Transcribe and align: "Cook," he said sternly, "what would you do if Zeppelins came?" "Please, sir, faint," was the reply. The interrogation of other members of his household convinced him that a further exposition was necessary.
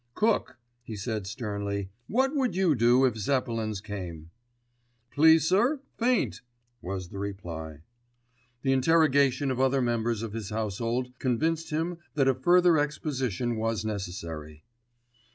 "Cook," 0.15 0.57
he 0.81 0.95
said 0.95 1.27
sternly, 1.27 1.91
"what 2.07 2.35
would 2.35 2.55
you 2.55 2.73
do 2.73 3.05
if 3.05 3.15
Zeppelins 3.19 3.79
came?" 3.81 4.31
"Please, 5.11 5.47
sir, 5.47 5.79
faint," 5.99 6.41
was 6.81 7.09
the 7.09 7.19
reply. 7.19 7.83
The 8.63 8.71
interrogation 8.73 9.51
of 9.51 9.59
other 9.59 9.79
members 9.79 10.23
of 10.23 10.33
his 10.33 10.49
household 10.49 11.13
convinced 11.19 11.69
him 11.69 11.99
that 12.15 12.27
a 12.27 12.33
further 12.33 12.79
exposition 12.79 13.57
was 13.57 13.85
necessary. 13.85 14.63